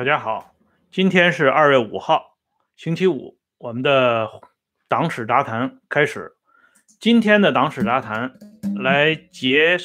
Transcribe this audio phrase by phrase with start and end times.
[0.00, 0.54] 大家好，
[0.90, 2.38] 今天是二月五号，
[2.74, 4.30] 星期五，我们的
[4.88, 6.32] 党史杂谈开始。
[6.98, 8.32] 今天的党史杂谈
[8.76, 9.76] 来结，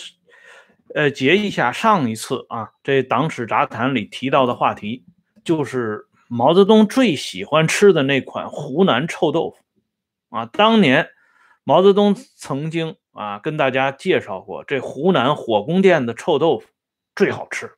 [0.94, 5.04] 呃，结一下上一次啊，这党史杂谈里提到的话题，
[5.44, 9.66] 就是毛泽东最喜欢吃的那款湖南臭豆腐
[10.30, 10.46] 啊。
[10.46, 11.10] 当年
[11.66, 16.70] 毛泽东曾经啊跟大家介绍过，这湖南火宫殿的臭豆腐
[17.14, 17.70] 最好吃。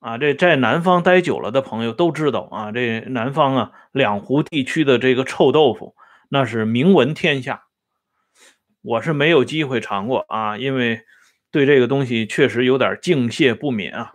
[0.00, 5.94] 啊，这在南方待久了的朋友都知道啊，这南方啊两湖地区的这个臭豆腐
[6.30, 7.64] 那是名闻天下。
[8.80, 11.02] 我是没有机会尝过啊，因为
[11.50, 14.14] 对这个东西确实有点敬谢不敏啊。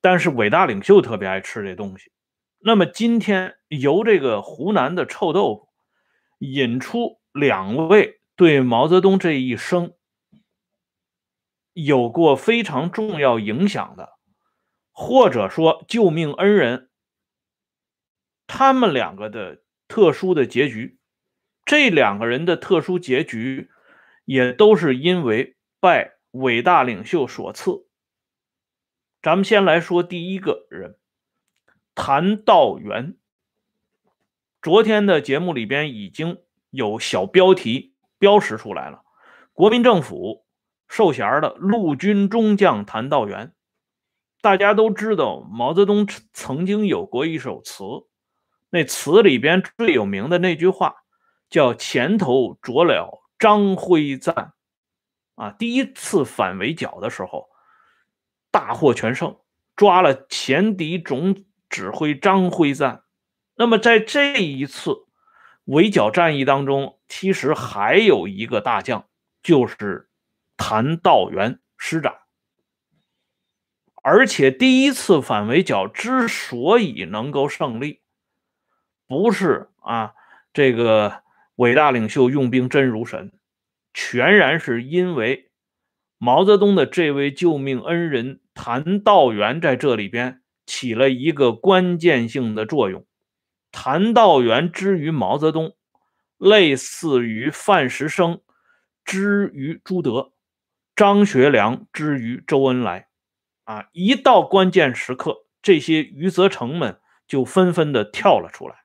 [0.00, 2.12] 但是伟大领袖特别爱吃这东西。
[2.60, 5.68] 那么今天由这个湖南的臭豆腐
[6.38, 9.92] 引出两位对毛泽东这一生
[11.72, 14.19] 有过非常重要影响的。
[15.00, 16.90] 或者说救命恩人，
[18.46, 20.98] 他们两个的特殊的结局，
[21.64, 23.70] 这两个人的特殊结局，
[24.26, 27.86] 也都是因为拜伟大领袖所赐。
[29.22, 30.98] 咱们先来说第一个人，
[31.94, 33.16] 谭道源。
[34.60, 39.02] 昨天的节目里边已经有小标题标识出来了，
[39.54, 40.44] 国民政府
[40.88, 43.54] 授衔的陆军中将谭道源。
[44.42, 47.84] 大家都知道，毛泽东曾经有过一首词，
[48.70, 50.94] 那词里边最有名的那句话
[51.50, 54.52] 叫“前头着了张辉瓒”。
[55.36, 57.48] 啊，第一次反围剿的时候，
[58.50, 59.36] 大获全胜，
[59.76, 63.02] 抓了前敌总指挥张辉瓒。
[63.56, 65.06] 那么在这一次
[65.64, 69.06] 围剿战役当中，其实还有一个大将，
[69.42, 70.08] 就是
[70.56, 72.14] 谭道源师长。
[74.02, 78.00] 而且第一次反围剿之所以能够胜利，
[79.06, 80.14] 不是啊
[80.52, 81.22] 这个
[81.56, 83.32] 伟大领袖用兵真如神，
[83.92, 85.50] 全然是因为
[86.16, 93.04] 毛泽东的这位救命恩人谭道源在这里边起了一个关键性的作用。
[93.70, 95.76] 谭道源之于毛泽东，
[96.38, 98.40] 类似于范石生
[99.04, 100.32] 之于朱德，
[100.96, 103.09] 张学良之于周恩来。
[103.70, 103.88] 啊！
[103.92, 108.82] 一到关键时刻，这些余则成们就纷纷的跳了出来。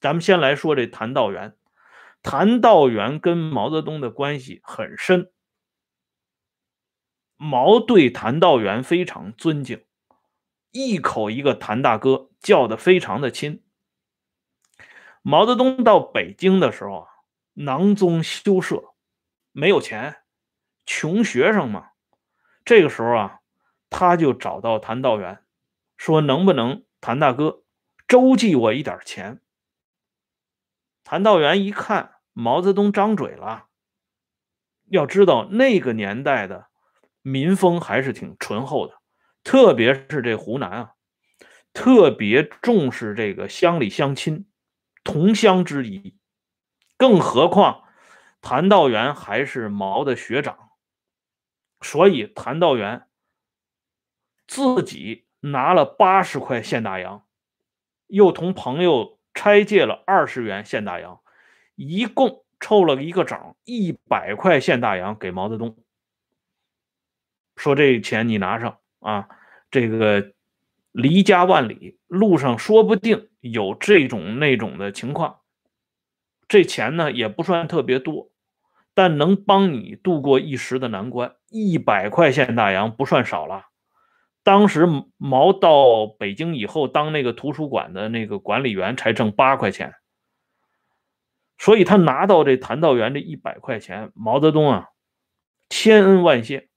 [0.00, 1.56] 咱们先来说这谭道源，
[2.22, 5.32] 谭道源跟毛泽东的关系很深，
[7.38, 9.82] 毛对谭道源非常尊敬，
[10.72, 13.64] 一口一个谭大哥，叫的非常的亲。
[15.22, 17.08] 毛泽东到北京的时候啊，
[17.54, 18.92] 囊中羞涩，
[19.52, 20.16] 没有钱，
[20.84, 21.92] 穷学生嘛。
[22.62, 23.38] 这个时候啊。
[23.92, 25.44] 他就找到谭道源，
[25.98, 27.62] 说：“能不能谭大哥
[28.08, 29.42] 周济我一点钱？”
[31.04, 33.66] 谭道源一看毛泽东张嘴了，
[34.88, 36.68] 要知道那个年代的
[37.20, 38.94] 民风还是挺醇厚的，
[39.44, 40.94] 特别是这湖南啊，
[41.74, 44.48] 特别重视这个乡里乡亲、
[45.04, 46.16] 同乡之谊，
[46.96, 47.84] 更何况
[48.40, 50.70] 谭道源还是毛的学长，
[51.82, 53.06] 所以谭道源。
[54.46, 57.24] 自己拿了八十块现大洋，
[58.06, 61.20] 又同朋友拆借了二十元现大洋，
[61.74, 65.76] 一共凑了一个整一百块现大洋给毛泽东，
[67.56, 69.28] 说这钱你拿上啊，
[69.70, 70.32] 这个
[70.92, 75.40] 离家万里路上说不定有这种那种的情况，
[76.46, 78.30] 这钱呢也不算特别多，
[78.94, 83.71] 但能帮你度过一时的难关，一百块现大洋不算少了。
[84.44, 84.88] 当时
[85.18, 89.94] 毛到北京以后，当那个图书馆的那个管理员才挣八块钱，
[91.58, 94.88] 所以他拿到这谭道源这一百块钱，毛泽东啊，
[95.68, 96.68] 千恩万谢，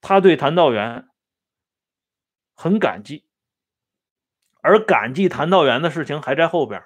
[0.00, 1.08] 他对谭道源
[2.54, 3.26] 很感激，
[4.62, 6.82] 而感激谭道源的事情还在后边。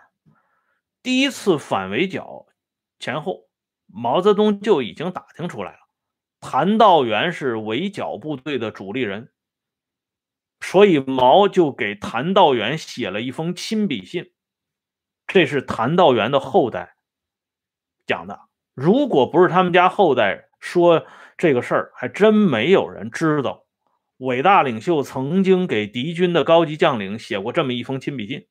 [1.00, 2.46] 第一次反围剿
[2.98, 3.48] 前后，
[3.86, 5.78] 毛泽东就已经打听出来了，
[6.40, 9.30] 谭道源是围剿部队的主力人。
[10.60, 14.32] 所以毛就给谭道源写了一封亲笔信，
[15.26, 16.96] 这是谭道源的后代
[18.04, 18.40] 讲的。
[18.74, 21.06] 如果不是他们家后代说
[21.36, 23.64] 这个事儿，还真没有人知道
[24.16, 28.48] 伟大领袖曾经给敌军的高级将领写过这么一封亲笔信。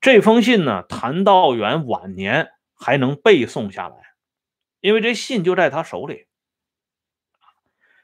[0.00, 3.96] 这封信呢，谭道源晚年还能背诵下来，
[4.80, 6.26] 因为这信就在他手里。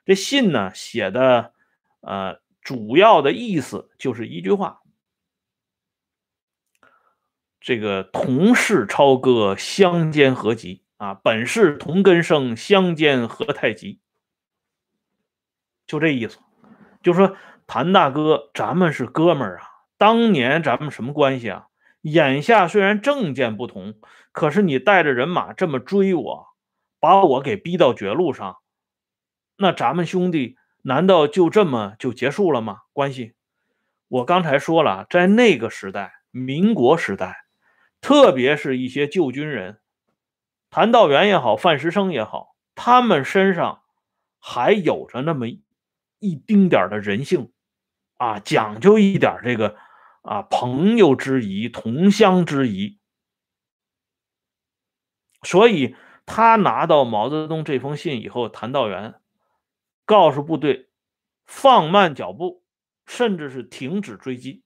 [0.04, 1.54] 这信呢，写的
[2.00, 2.44] 呃。
[2.66, 4.82] 主要的意思就是一句话：
[7.60, 11.14] 这个同是超歌，相煎何急啊！
[11.14, 14.00] 本是同根生，相煎何太急。
[15.86, 16.40] 就这意思，
[17.04, 17.36] 就说
[17.68, 19.68] 谭大哥，咱们是哥们儿啊。
[19.96, 21.68] 当年咱们什么关系啊？
[22.00, 23.94] 眼下虽然政见不同，
[24.32, 26.48] 可是你带着人马这么追我，
[26.98, 28.56] 把我给逼到绝路上，
[29.56, 30.55] 那咱们兄弟
[30.86, 32.82] 难道就这么就结束了吗？
[32.92, 33.34] 关系？
[34.06, 37.44] 我刚才说了，在那个时代，民国时代，
[38.00, 39.80] 特别是一些旧军人，
[40.70, 43.82] 谭道源也好，范石生也好，他们身上
[44.38, 47.50] 还有着那么一丁点的人性
[48.18, 49.76] 啊，讲究一点这个。
[50.22, 52.98] 啊，朋友之谊，同乡之谊，
[55.44, 55.94] 所以
[56.26, 59.20] 他拿到毛泽东这封信以后，谭道源
[60.06, 60.88] 告诉部队
[61.44, 62.64] 放慢脚步，
[63.04, 64.64] 甚至是停止追击。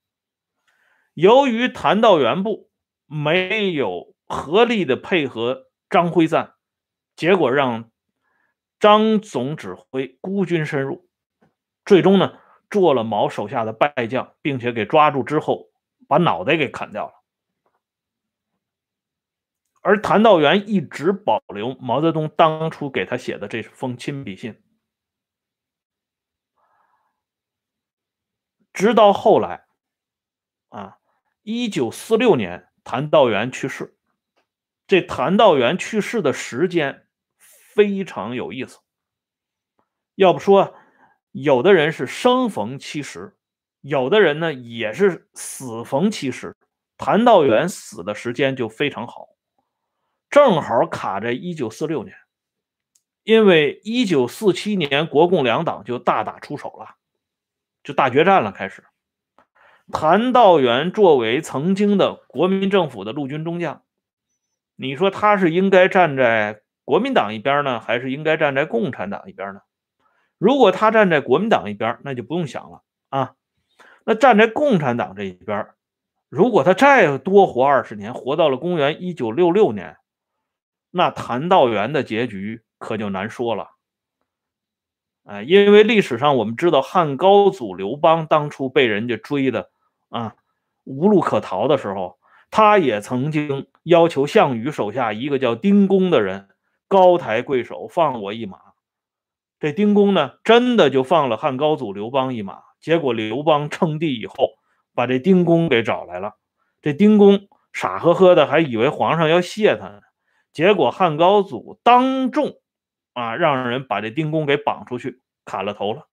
[1.15, 2.71] 由于谭道源部
[3.07, 6.55] 没有合力的配合张辉瓒，
[7.17, 7.91] 结果让
[8.79, 11.09] 张总指挥孤军深入，
[11.85, 12.39] 最终呢？
[12.71, 15.73] 做了毛手下的败将，并且给抓住之后，
[16.07, 17.15] 把脑袋给砍掉了。
[19.83, 24.63] 而谭道源一直保留毛泽东当初给他写的这封亲笔信，
[28.73, 29.67] 直到后来，
[30.69, 30.99] 啊，
[31.43, 33.97] 一九四六年谭道源去世。
[34.87, 37.07] 这谭道源去世的时间
[37.75, 38.79] 非常有意思，
[40.15, 40.75] 要不说。
[41.33, 43.37] 有的人是生逢七十，
[43.83, 46.57] 有的人呢也是死逢七十。
[46.97, 49.29] 谭道源死的时间就非常好，
[50.29, 52.17] 正好卡在一九四六年，
[53.23, 56.97] 因为一九四七年国共两党就大打出手了，
[57.93, 58.53] 大决战了。
[58.53, 58.85] 开始，
[59.93, 63.83] 谭道源作为曾经的国民政府的陆军中将，
[64.77, 69.61] 你说他是应该站在国民党一边呢，还是应该站在共产党一边呢？
[70.39, 73.35] 如果他站在国民党一边，那就不用想了啊。
[74.05, 75.67] 那站在共产党这一边，
[76.29, 79.99] 如果他再多活二十年，活到了公元一九六六年，
[80.91, 83.73] 那谭道源的结局可就难说了。
[85.25, 89.71] 哎，因为历史上我们知道，汉高祖刘邦当初被人家追的
[90.09, 90.35] 啊
[90.85, 92.19] 无路可逃的时候，
[92.51, 96.49] 他也曾经要求项羽手下一个叫丁公的人
[96.89, 98.59] 高抬贵手，放我一马。
[99.61, 102.61] 这丁公呢，真的就放了汉高祖刘邦一马。
[102.81, 104.55] 结果刘邦称帝以后，
[104.95, 106.37] 把这丁公给找来了。
[106.81, 110.01] 这丁公傻呵呵的，还以为皇上要谢他呢。
[110.53, 112.55] 结果汉高祖当众
[113.21, 116.09] 啊，让人把这丁公给绑出去，砍了头了。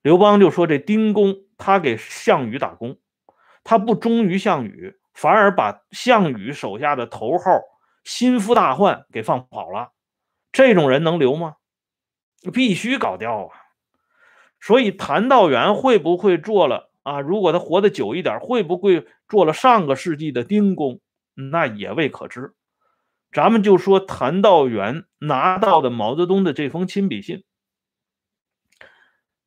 [0.00, 2.98] 刘邦就说：“这丁公他给项羽打工，
[3.62, 7.60] 他不忠于项羽，反而把项羽手下的头号
[8.02, 9.92] 心腹大患给放跑了。
[10.50, 11.56] 这种人能留吗？”
[12.52, 13.54] 必须搞掉啊！
[14.60, 17.20] 所以谭道源会不会做了啊？
[17.20, 21.00] 如果他活得久一点，会不会做了上个世纪的丁公？
[21.34, 22.54] 那也未可知。
[23.32, 27.44] 咱们就说谭道源拿到的毛泽东的这封亲笔信，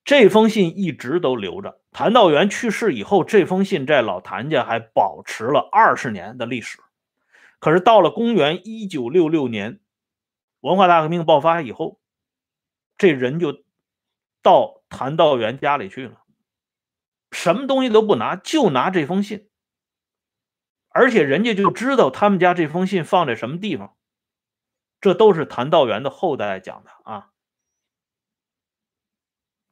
[0.04, 1.80] 这封信一直都留着。
[1.92, 6.80] 谭道源去世以后，这封信在老谭家还保持了二十年的历史。
[7.60, 9.80] 可是到了公元一九六六年，
[10.62, 12.00] 文化大革命爆发以后。
[12.98, 13.63] 这人就
[14.42, 16.22] 到谭道源家里去了，
[17.32, 19.50] 什么东西都不拿，就拿这封信。
[20.98, 23.98] 而且人家就知道他们家这封信放在什么地方，
[25.02, 27.32] 这都是谭道源的后代讲的啊。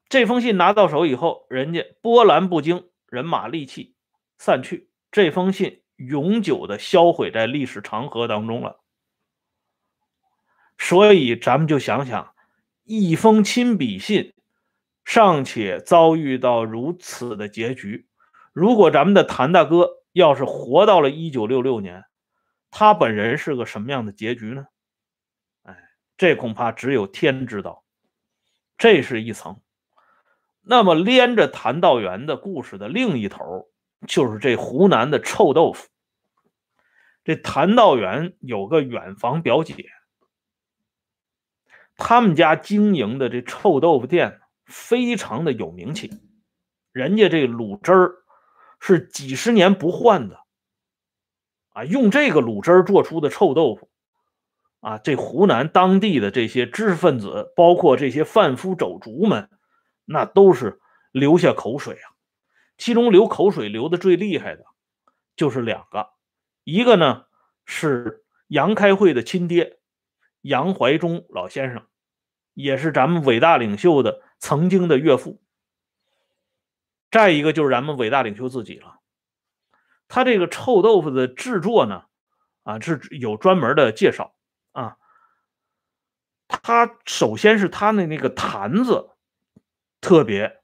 [0.09, 3.95] 这封信拿到手以后，人家波澜不惊，人马戾气
[4.37, 8.81] 散去，这封信永久的销毁在历史长河当中了。
[10.77, 12.35] 所以咱们就想想。
[12.83, 14.33] 一封亲笔信，
[15.05, 18.09] 尚且遭遇到如此的结局。
[18.51, 22.05] 如果咱们的谭大哥要是活到了一九六六年，
[22.71, 24.67] 他本人是个什么样的结局呢？
[25.63, 25.77] 哎，
[26.17, 27.83] 这恐怕只有天知道。
[28.77, 29.59] 这是一层。
[30.61, 33.69] 那么连着谭道源的故事的另一头，
[34.07, 35.89] 就是这湖南的臭豆腐。
[37.23, 39.89] 这谭道源有个远房表姐。
[41.95, 46.11] 他们家经营的这臭豆腐店非常的有名气，
[46.91, 48.22] 人家这卤汁儿
[48.85, 50.41] 是几十年不换的，
[51.69, 53.89] 啊，用这个卤汁儿做出的臭豆腐，
[54.81, 59.49] 啊，这湖南当地的这些知识分子，包括这些贩夫走卒们，
[60.03, 60.81] 那都是
[61.13, 62.11] 流下口水啊。
[62.77, 64.65] 其中流口水流的最厉害的，
[65.37, 66.09] 就是两个，
[66.65, 67.27] 一个呢
[67.65, 69.79] 是杨开慧的亲爹
[70.41, 71.87] 杨怀忠老先生，
[72.53, 75.41] 也是咱们伟大领袖的曾经的岳父。
[77.13, 78.99] 再一个就是咱们伟大领袖自己了。
[80.07, 82.05] 他这个臭豆腐的制作呢，
[82.63, 84.33] 啊是有专门的介绍
[84.71, 84.97] 啊。
[86.47, 89.11] 他首先是他的那个坛子
[90.01, 90.59] 特别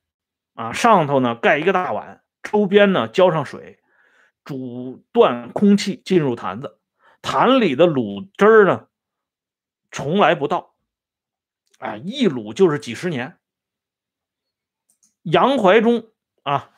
[0.56, 3.80] 啊，上头呢盖一个大碗，周边呢浇上水，
[4.44, 6.80] 阻断空气进入坛子。
[7.22, 8.88] 坛里的卤汁儿呢，
[9.92, 10.74] 从来不倒，
[11.78, 13.38] 啊，一卤就是几十年。
[15.22, 16.08] 杨怀忠
[16.50, 16.72] 啊，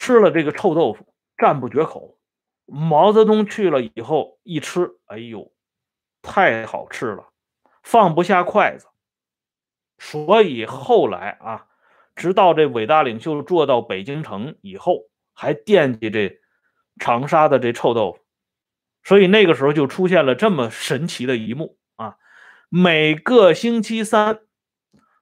[0.00, 2.18] 吃了这个臭豆腐，赞不绝口。
[2.66, 5.52] 毛泽东去了以后一吃，哎呦！
[6.22, 7.28] 太好吃了，
[7.84, 8.88] 放不下筷子，
[9.98, 11.68] 所以后来啊，
[12.16, 15.02] 直到这伟大领袖做到北京城以后，
[15.34, 16.40] 还惦记这
[16.98, 18.24] 长沙的这臭豆腐，
[19.04, 22.16] 所以那个时候就出现了这么神奇的一幕啊！
[22.70, 24.40] 每个星期三，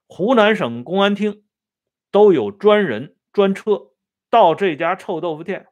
[0.06, 1.41] 湖南省公安厅
[2.12, 3.90] 都有专人专车
[4.31, 5.66] 到这家臭豆腐店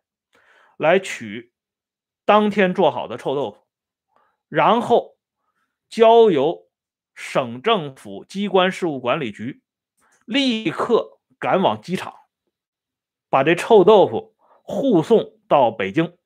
[0.76, 1.52] 来取
[2.24, 3.64] 当天做好的臭豆腐，
[4.48, 5.16] 然后。
[5.90, 6.68] 交由
[7.16, 9.60] 省政府机关事务管理局
[10.24, 12.14] 立刻赶往机场，
[13.28, 16.16] 把这臭豆腐护送到北京，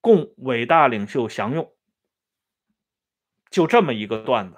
[0.00, 1.70] 供伟大领袖享用。
[3.50, 4.56] 就这么一个段子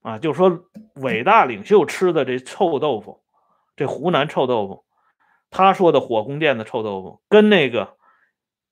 [0.00, 3.22] 啊，就说伟大领袖吃的这臭豆腐，
[3.78, 4.84] 这湖南臭豆腐，
[5.50, 7.96] 他说的火宫殿的臭豆腐，跟那个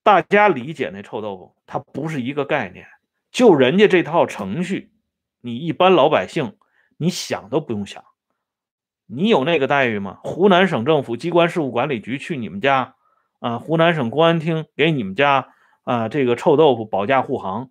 [0.02, 2.88] 大家理解那臭豆腐，它不是一个概念。
[3.30, 4.90] 就人家这套程序，
[5.40, 6.56] 你一般老百姓，
[6.96, 8.02] 你想都不用想，
[9.06, 10.18] 你有那个待遇吗？
[10.24, 12.96] 湖南省政府机关事务管理局去你们家，
[13.38, 15.52] 啊，湖南省公安厅给你们家
[15.84, 17.70] 啊这个臭豆腐保驾护航，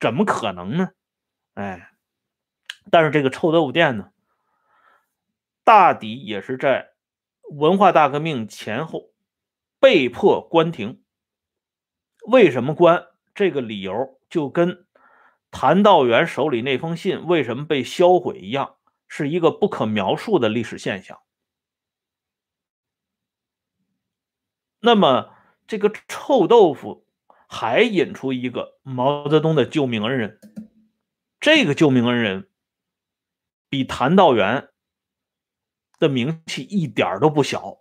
[0.00, 0.88] 怎么可能呢？
[1.52, 1.90] 哎，
[2.90, 4.08] 但是这个臭豆腐店呢，
[5.64, 6.92] 大抵也是在
[7.50, 9.12] 文化大革命前后
[9.78, 11.02] 被迫关停。
[12.26, 13.06] 为什么关？
[13.34, 14.86] 这个理由就跟。
[15.54, 18.76] 谭道源手里那封信为什么被销毁一样，
[19.06, 21.20] 是一个不可描述的历史现象。
[24.80, 25.34] 那么，
[25.66, 27.06] 这个臭豆腐
[27.46, 30.40] 还引出一个毛泽东的救命恩人，
[31.38, 32.48] 这个救命恩人
[33.68, 34.70] 比谭道源
[36.02, 37.78] 的名气一点都不小。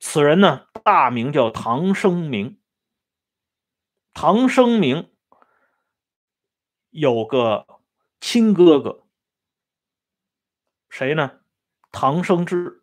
[0.00, 2.58] 此人呢，大名叫唐生明。
[4.12, 5.08] 唐生明。
[6.90, 7.66] 有个
[8.20, 9.04] 亲哥哥，
[10.88, 11.38] 谁呢？
[11.92, 12.82] 唐生智，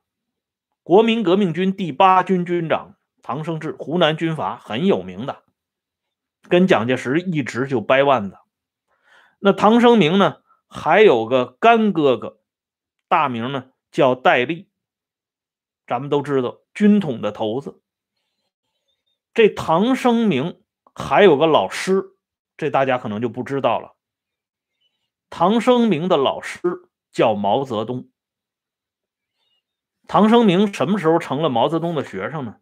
[0.82, 2.96] 国民革命军第八军军长。
[3.22, 5.44] 唐生智，湖南军阀很有名的，
[6.48, 8.38] 跟蒋介石一直就掰腕子。
[9.40, 12.40] 那唐生明呢，还有个干哥哥，
[13.10, 14.70] 大名呢叫戴笠。
[15.88, 17.82] 咱们都知道，军统的头子。
[19.34, 20.62] 这唐生明
[20.94, 22.16] 还有个老师，
[22.58, 23.96] 这大家可能就不知道了。
[25.32, 26.62] 唐生明的老师
[27.12, 28.12] 叫毛泽东。
[30.08, 32.58] 唐生明什么时候成了毛泽东的学生呢？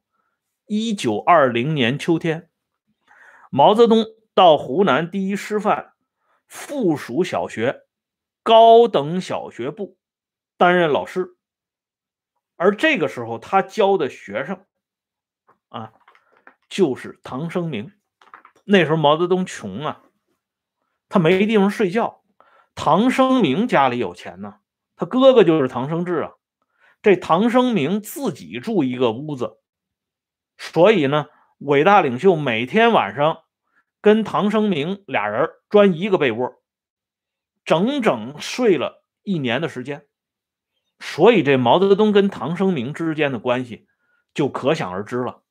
[0.68, 2.50] 一九二零年秋天，
[3.50, 5.96] 毛泽东到湖南第一师范
[6.48, 7.82] 附属小学
[8.42, 9.98] 高等小学部
[10.58, 11.36] 担任老师，
[12.56, 14.66] 而这个时候他教的学生
[15.70, 15.94] 啊，
[16.70, 17.92] 就是唐生明。
[18.64, 20.02] 那时候毛泽东穷啊，
[21.10, 22.24] 他没地方睡觉。
[22.74, 24.56] 唐生明家里有钱呢，
[24.96, 26.32] 他哥哥就是唐生智啊。
[27.02, 29.60] 这唐生明自己住一个屋子，
[30.58, 31.28] 所以呢，
[31.60, 33.44] 伟大领袖每天晚上
[34.02, 36.56] 跟唐生明俩人钻一个被窝，
[37.64, 40.08] 整整睡了一年的时间。
[41.00, 43.88] 所以这毛泽东跟唐生明之间的关系
[44.34, 45.44] 就可想而知了，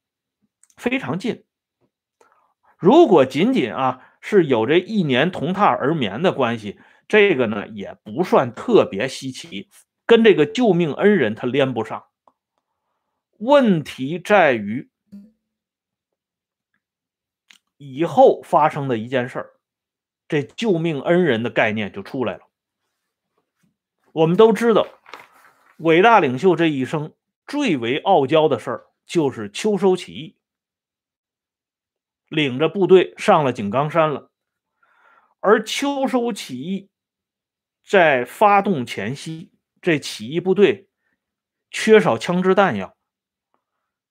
[0.77, 1.45] 非常近。
[2.79, 6.79] 如果仅仅啊是有这一年同榻而眠的关系。
[7.07, 9.69] 这个呢也不算特别稀奇，
[10.07, 12.07] 跟这个救命恩人他连不上。
[13.37, 14.89] 问题在于
[17.77, 19.51] 以后发生的一件事儿，
[20.27, 22.49] 这救命恩人的概念就出来了。
[24.13, 24.87] 我们都知道，
[25.78, 27.14] 伟大领袖这一生
[27.47, 30.37] 最为傲娇的事儿就是秋收起义，
[32.28, 34.31] 领着部队上了井冈山了，
[35.40, 36.90] 而秋收起义。
[37.87, 39.52] 在发动前夕，
[39.83, 40.88] 这起义部队
[41.71, 42.97] 缺少枪支弹药，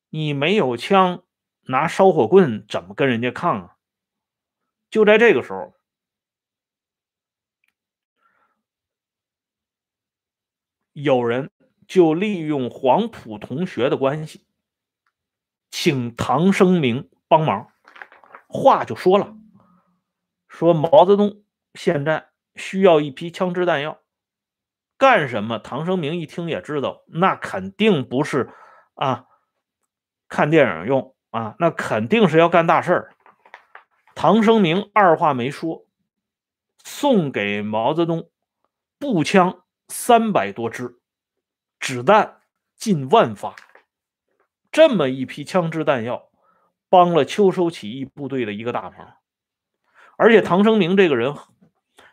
[0.10, 1.24] 你没有枪，
[1.62, 3.78] 拿烧火棍怎么跟人家抗啊？
[4.92, 5.74] 就在这个时候，
[10.94, 11.52] 有人
[11.88, 14.46] 就利用黄埔同学的关系，
[15.70, 17.68] 请唐生明帮忙。
[18.48, 19.36] 话就说了，
[20.48, 24.00] 说毛泽东现在需要一批枪支弹药。
[24.96, 25.58] 干什么？
[25.58, 28.52] 唐生明一听也知道，那肯定不是
[28.94, 29.26] 啊，
[30.30, 33.16] 看电影用啊，那肯定是要干大事儿。
[34.14, 35.88] 唐生明二话没说，
[36.84, 38.30] 送给毛泽东
[39.00, 41.00] 步枪三百多支，
[41.80, 42.42] 子弹
[42.76, 43.56] 近万发，
[44.72, 46.30] 这么一批枪支弹药，
[46.90, 49.18] 帮了秋收起义部队的一个大忙。
[50.18, 51.36] 而且唐生明这个人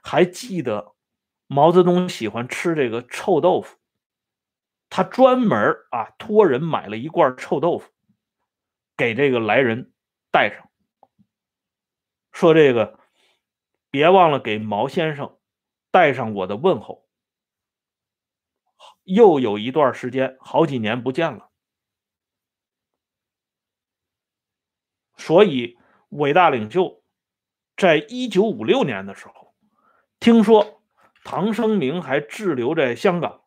[0.02, 0.94] 还记得。
[1.52, 3.76] 毛泽东喜欢吃这个臭豆腐，
[4.88, 5.58] 他专门
[5.90, 7.90] 啊托人买了一罐臭豆腐，
[8.96, 9.92] 给这个来人
[10.30, 10.70] 带上，
[12.30, 13.00] 说这个
[13.90, 15.40] 别忘了给毛先生
[15.90, 17.09] 带上我的问候。
[19.04, 21.50] 又有一段时间，好几年不见了，
[25.16, 25.78] 所以
[26.08, 27.02] 伟大领袖
[27.76, 29.54] 在一九五六年的时候
[30.18, 30.76] 听说。
[31.22, 33.44] 唐生明还滞留在香港，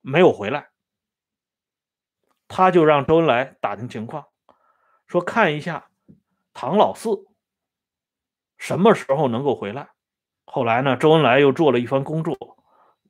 [0.00, 0.70] 没有回来。
[2.46, 4.28] 他就让周恩来打听情况，
[5.08, 5.90] 说看一下
[6.54, 7.26] 唐老四
[8.56, 9.90] 什么时候能够回来。
[10.44, 12.55] 后来呢，周恩来又做了一番工作，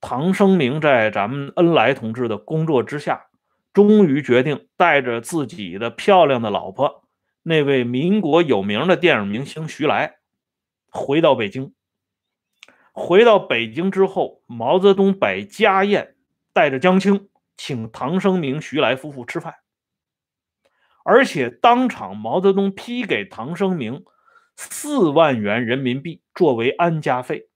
[0.01, 3.27] 唐生明在咱们恩来同志的工作之下，
[3.73, 7.05] 终于决定带着自己的漂亮的老婆，
[7.43, 10.17] 那位民国有名的电影明星徐来，
[10.91, 11.73] 回到北京。
[12.93, 16.17] 回到北京之后，毛泽东摆家宴，
[16.55, 19.55] 带着江青请唐生明、徐来夫妇吃饭，
[21.05, 24.05] 而且当场毛泽东批给唐生明
[24.57, 27.49] 四万元人民币作为安家费。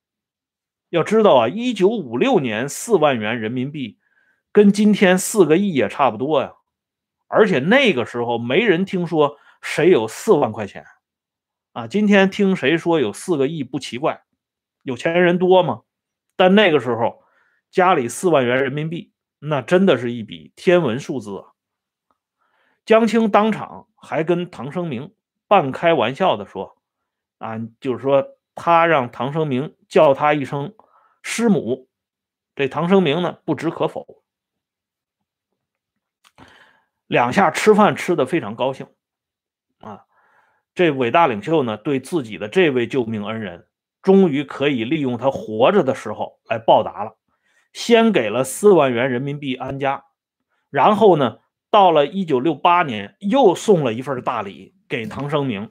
[0.90, 3.98] 要知道啊，一九五六年四万元人民币
[4.52, 6.52] 跟今天四个亿也差不多呀，
[7.28, 10.84] 而且那个时候没人听说谁有四万块钱
[11.72, 14.22] 啊，今天听谁说有四个亿不奇怪。
[14.82, 15.82] 有钱人多吗？
[16.36, 17.22] 但那个时候
[17.70, 21.44] 家里四万元人民币，那真的是一笔天文数字啊！
[22.84, 25.14] 江青当场还跟唐生明
[25.46, 26.78] 半开玩笑的说
[27.38, 30.74] ：“啊，就是说他让唐生明叫他一声
[31.22, 31.88] 师母。”
[32.56, 34.22] 这唐生明呢不知可否，
[37.06, 38.86] 两下吃饭吃的非常高兴
[39.78, 40.04] 啊！
[40.74, 43.66] 这伟大领袖呢对自己的这位救命恩人。
[44.02, 47.18] 终于可以利用他活着的时候来报答了，
[47.74, 50.06] 先给了四万元人民币安家，
[50.70, 55.70] 然后呢，到了一九六八年又送了一份大礼给唐生明，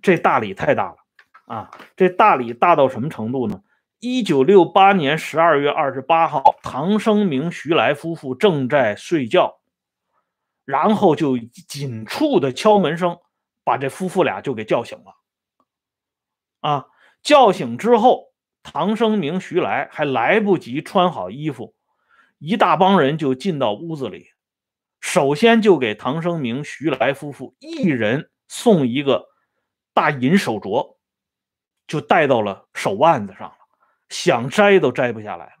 [0.00, 0.96] 这大礼太大了
[1.46, 1.70] 啊！
[1.96, 3.62] 这大礼大到什么程度呢？
[3.98, 9.58] 一九六八年十二月二十八号，唐生明、徐来夫妇正在睡觉，
[10.64, 13.18] 然后就紧促的敲门声
[13.64, 15.14] 把这夫妇俩就给叫醒了，
[16.60, 16.86] 啊！
[17.22, 18.32] 叫醒之后，
[18.62, 21.74] 唐生明、徐来还来不及穿好衣服，
[22.38, 24.26] 一大帮人就进到屋子里，
[25.00, 29.26] 首先就给唐生明、徐来夫妇一人送一个
[29.94, 30.95] 大银手镯，
[31.86, 33.56] 就戴到了手腕子上了，
[34.08, 35.52] 想摘都摘不下来了。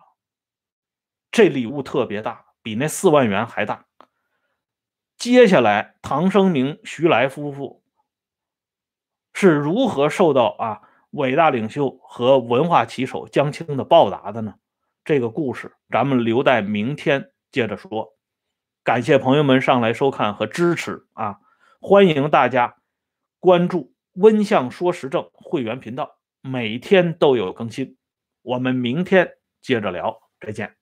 [1.30, 3.86] 这礼物特别大，比那四万元还大。
[5.16, 7.82] 接下来，唐生明、徐来夫妇
[9.32, 10.82] 是如何受到啊？
[11.10, 14.56] 伟大领袖和文化旗手江青的报答的呢？
[15.04, 18.16] 这个故事咱们留待明天接着说。
[18.82, 21.38] 感谢朋友们上来收看和支持啊！
[21.80, 22.76] 欢迎大家
[23.40, 26.15] 关注“温相说时政”会员频道，
[26.46, 27.96] 每天都有更新。
[28.42, 29.28] 我们明天
[29.60, 30.75] 接着聊，再见。